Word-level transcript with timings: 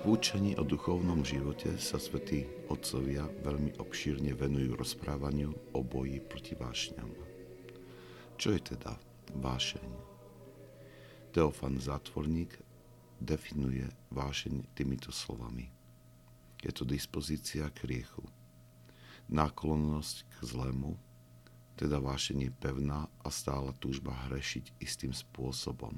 V 0.00 0.16
učení 0.16 0.56
o 0.56 0.64
duchovnom 0.64 1.20
živote 1.20 1.76
sa 1.76 2.00
svätí 2.00 2.48
otcovia 2.72 3.28
veľmi 3.44 3.76
obšírne 3.76 4.32
venujú 4.32 4.72
rozprávaniu 4.72 5.52
o 5.76 5.80
boji 5.84 6.24
proti 6.24 6.56
vášňam. 6.56 7.12
Čo 8.40 8.56
je 8.56 8.60
teda 8.64 8.96
vášeň? 9.36 9.84
Teofan 11.36 11.76
Zátvorník 11.76 12.56
definuje 13.20 13.84
vášeň 14.08 14.72
týmito 14.72 15.12
slovami. 15.12 15.68
Je 16.64 16.72
to 16.72 16.88
dispozícia 16.88 17.68
k 17.68 17.84
riechu, 17.84 18.24
náklonnosť 19.28 20.16
k 20.32 20.36
zlému, 20.48 20.96
teda 21.76 22.00
vášeň 22.00 22.48
je 22.48 22.52
pevná 22.56 23.04
a 23.20 23.28
stála 23.28 23.76
túžba 23.76 24.16
hrešiť 24.32 24.80
istým 24.80 25.12
spôsobom. 25.12 25.92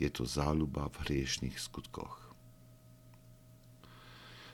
Je 0.00 0.08
to 0.08 0.24
záľuba 0.24 0.88
v 0.88 0.96
hriešných 1.04 1.60
skutkoch. 1.60 2.29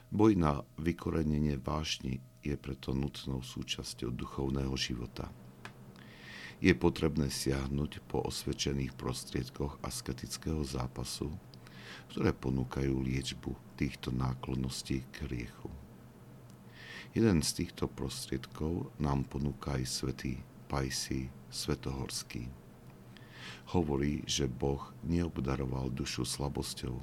Boj 0.07 0.39
na 0.39 0.63
vykorenenie 0.79 1.59
vášni 1.59 2.23
je 2.39 2.55
preto 2.55 2.95
nutnou 2.95 3.43
súčasťou 3.43 4.15
duchovného 4.15 4.71
života. 4.79 5.27
Je 6.63 6.71
potrebné 6.71 7.27
siahnuť 7.27 8.07
po 8.07 8.23
osvedčených 8.23 8.95
prostriedkoch 8.95 9.83
asketického 9.83 10.63
zápasu, 10.63 11.27
ktoré 12.07 12.31
ponúkajú 12.31 13.03
liečbu 13.03 13.51
týchto 13.75 14.15
náklonností 14.15 15.03
k 15.11 15.27
riechu. 15.27 15.67
Jeden 17.11 17.43
z 17.43 17.63
týchto 17.63 17.91
prostriedkov 17.91 18.95
nám 19.03 19.27
ponúka 19.27 19.75
aj 19.75 19.91
svätý 19.91 20.39
Pajsi 20.71 21.27
Svetohorský. 21.51 22.47
Hovorí, 23.75 24.23
že 24.23 24.47
Boh 24.47 24.87
neobdaroval 25.03 25.91
dušu 25.91 26.23
slabosťou, 26.23 26.95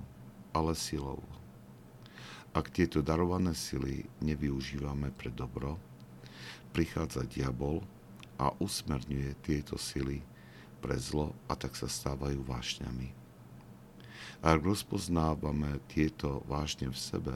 ale 0.56 0.72
silou 0.72 1.20
ak 2.54 2.70
tieto 2.70 3.02
darované 3.02 3.50
sily 3.50 4.06
nevyužívame 4.22 5.10
pre 5.10 5.34
dobro, 5.34 5.74
prichádza 6.70 7.26
diabol 7.26 7.82
a 8.38 8.54
usmerňuje 8.62 9.34
tieto 9.42 9.74
sily 9.74 10.22
pre 10.78 10.94
zlo 10.94 11.34
a 11.50 11.58
tak 11.58 11.74
sa 11.74 11.90
stávajú 11.90 12.46
vášňami. 12.46 13.10
Ak 14.44 14.62
rozpoznávame 14.62 15.82
tieto 15.90 16.46
vášne 16.46 16.94
v 16.94 16.98
sebe, 16.98 17.34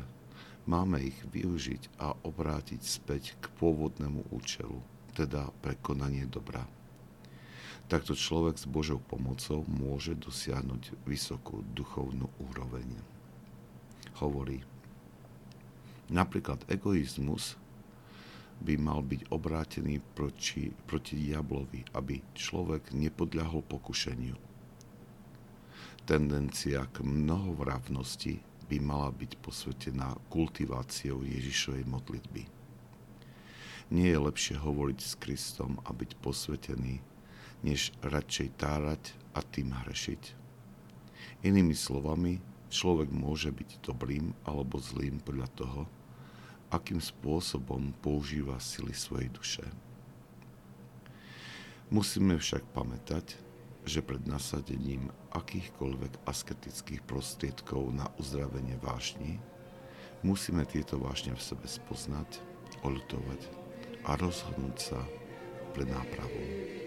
máme 0.70 1.02
ich 1.02 1.18
využiť 1.34 1.98
a 1.98 2.14
obrátiť 2.22 2.78
späť 2.78 3.34
k 3.42 3.50
pôvodnému 3.58 4.30
účelu, 4.30 4.78
teda 5.18 5.50
prekonanie 5.64 6.30
dobra. 6.30 6.62
Takto 7.88 8.12
človek 8.12 8.60
s 8.60 8.68
Božou 8.68 9.00
pomocou 9.00 9.64
môže 9.64 10.12
dosiahnuť 10.12 11.08
vysokú 11.08 11.64
duchovnú 11.72 12.28
úroveň. 12.36 12.86
Hovorí, 14.20 14.60
Napríklad 16.08 16.64
egoizmus 16.72 17.60
by 18.58 18.74
mal 18.80 19.04
byť 19.04 19.30
obrátený 19.30 20.02
proti, 20.16 20.72
proti 20.88 21.14
diablovi, 21.14 21.84
aby 21.94 22.18
človek 22.34 22.90
nepodľahol 22.96 23.62
pokušeniu. 23.62 24.34
Tendencia 26.08 26.88
k 26.88 27.04
mnohovravnosti 27.04 28.40
by 28.68 28.76
mala 28.80 29.12
byť 29.12 29.36
posvetená 29.44 30.16
kultiváciou 30.32 31.24
Ježišovej 31.24 31.84
modlitby. 31.84 32.42
Nie 33.88 34.08
je 34.12 34.20
lepšie 34.20 34.56
hovoriť 34.60 34.98
s 35.00 35.12
Kristom 35.16 35.80
a 35.84 35.92
byť 35.92 36.20
posvetený, 36.20 37.00
než 37.64 37.92
radšej 38.04 38.48
tárať 38.60 39.02
a 39.32 39.40
tým 39.40 39.72
hrešiť. 39.72 40.22
Inými 41.44 41.72
slovami, 41.72 42.40
človek 42.68 43.08
môže 43.08 43.48
byť 43.48 43.80
dobrým 43.84 44.36
alebo 44.44 44.76
zlým 44.76 45.20
podľa 45.24 45.48
toho, 45.56 45.80
akým 46.68 47.00
spôsobom 47.00 47.96
používa 48.04 48.60
sily 48.60 48.92
svojej 48.92 49.28
duše. 49.32 49.66
Musíme 51.88 52.36
však 52.36 52.68
pamätať, 52.76 53.40
že 53.88 54.04
pred 54.04 54.20
nasadením 54.28 55.08
akýchkoľvek 55.32 56.28
asketických 56.28 57.00
prostriedkov 57.08 57.88
na 57.96 58.12
uzdravenie 58.20 58.76
vášni 58.84 59.40
musíme 60.20 60.66
tieto 60.68 61.00
vášne 61.00 61.32
v 61.32 61.40
sebe 61.40 61.64
spoznať, 61.64 62.44
olutovať 62.84 63.40
a 64.04 64.20
rozhodnúť 64.20 64.76
sa 64.76 65.00
pre 65.72 65.88
nápravu. 65.88 66.77